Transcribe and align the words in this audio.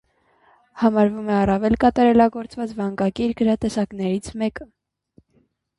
Համարվում 0.83 1.29
է 1.33 1.35
առավել 1.41 1.77
կատարելագործված 1.83 2.75
վանկագիր 2.81 3.37
գրատեսակներից 3.45 4.33
մեկը։ 4.43 4.69